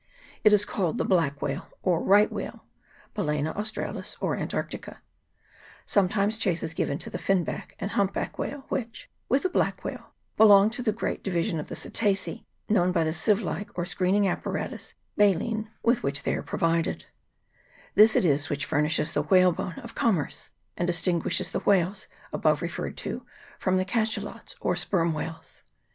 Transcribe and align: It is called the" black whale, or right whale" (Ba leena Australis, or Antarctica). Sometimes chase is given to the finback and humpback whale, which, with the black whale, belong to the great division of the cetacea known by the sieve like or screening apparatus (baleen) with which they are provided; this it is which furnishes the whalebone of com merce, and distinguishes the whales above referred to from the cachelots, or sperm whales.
It 0.43 0.51
is 0.51 0.65
called 0.65 0.97
the" 0.97 1.05
black 1.15 1.43
whale, 1.43 1.67
or 1.83 2.01
right 2.01 2.31
whale" 2.31 2.65
(Ba 3.13 3.21
leena 3.21 3.51
Australis, 3.51 4.17
or 4.19 4.35
Antarctica). 4.35 4.99
Sometimes 5.85 6.39
chase 6.39 6.63
is 6.63 6.73
given 6.73 6.97
to 6.97 7.11
the 7.11 7.19
finback 7.19 7.75
and 7.77 7.91
humpback 7.91 8.39
whale, 8.39 8.65
which, 8.69 9.11
with 9.29 9.43
the 9.43 9.49
black 9.49 9.83
whale, 9.83 10.13
belong 10.37 10.71
to 10.71 10.81
the 10.81 10.91
great 10.91 11.23
division 11.23 11.59
of 11.59 11.67
the 11.67 11.75
cetacea 11.75 12.43
known 12.67 12.91
by 12.91 13.03
the 13.03 13.13
sieve 13.13 13.43
like 13.43 13.69
or 13.77 13.85
screening 13.85 14.27
apparatus 14.27 14.95
(baleen) 15.17 15.69
with 15.83 16.01
which 16.01 16.23
they 16.23 16.33
are 16.33 16.41
provided; 16.41 17.05
this 17.93 18.15
it 18.15 18.25
is 18.25 18.49
which 18.49 18.65
furnishes 18.65 19.13
the 19.13 19.21
whalebone 19.21 19.77
of 19.83 19.93
com 19.93 20.15
merce, 20.15 20.49
and 20.75 20.87
distinguishes 20.87 21.51
the 21.51 21.59
whales 21.59 22.07
above 22.33 22.63
referred 22.63 22.97
to 22.97 23.23
from 23.59 23.77
the 23.77 23.85
cachelots, 23.85 24.55
or 24.59 24.75
sperm 24.75 25.13
whales. 25.13 25.61